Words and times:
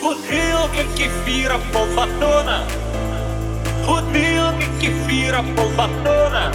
Бутылка 0.00 0.84
кефира 0.96 1.58
полбатона 1.72 2.64
Бутылка 3.86 4.64
кефира 4.80 5.42
полбатона 5.56 6.52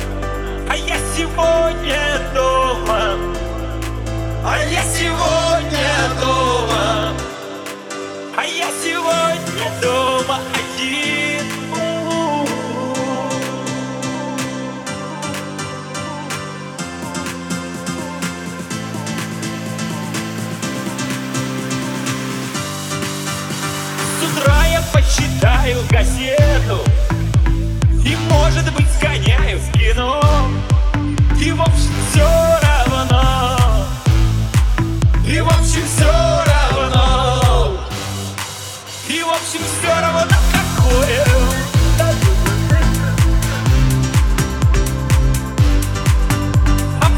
А 0.70 0.76
я 0.76 0.98
сегодня 1.16 2.32
дома 2.34 3.18
А 4.46 4.58
я 4.70 4.84
сегодня 4.84 5.43
газету 26.05 26.81
И, 28.05 28.17
может 28.31 28.71
быть, 28.75 28.87
сгоняю 28.99 29.59
в 29.59 29.73
кино. 29.73 30.21
И, 31.41 31.53
в 31.53 31.61
общем, 31.61 31.95
все 32.11 32.29
равно. 32.63 33.59
И, 35.27 35.41
в 35.41 35.47
общем, 35.47 35.83
все 35.97 36.13
равно. 36.47 37.79
И, 39.09 39.23
в 39.23 39.29
общем, 39.29 39.61
все 39.79 40.01
равно 40.01 40.37
какое. 40.53 41.25
А 47.01 47.15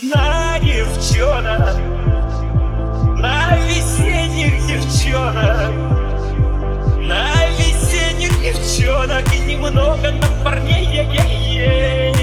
На 0.00 0.60
девчонок 0.60 1.76
На 3.18 3.56
весенних 3.66 4.64
девчонок 4.64 5.72
На 6.98 7.46
весенних 7.58 8.40
девчонок 8.40 9.24
И 9.34 9.40
немного 9.40 10.12
на 10.12 10.44
парней 10.44 10.86
Е-е-е. 10.86 12.14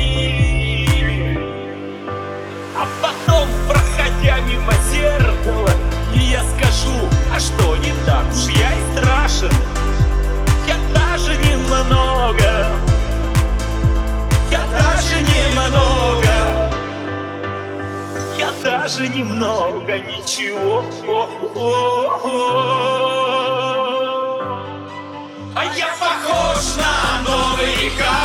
А 2.78 2.88
потом, 3.02 3.50
проходя 3.68 4.38
мимо 4.48 4.72
зеркала 4.90 5.72
Я 6.14 6.44
скажу, 6.56 7.10
а 7.36 7.40
что 7.42 7.76
не 7.76 7.92
так 8.06 8.24
уж 8.32 8.48
я 8.56 8.65
даже 18.86 19.08
немного 19.08 19.98
ничего. 19.98 20.84
А 25.56 25.66
я 25.76 25.88
похож 26.00 26.76
на 26.76 27.22
новый 27.28 27.76
века 27.78 28.25